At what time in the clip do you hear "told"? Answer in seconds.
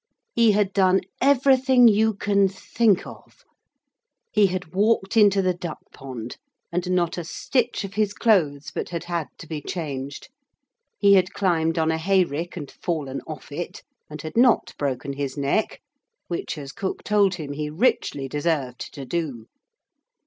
17.03-17.35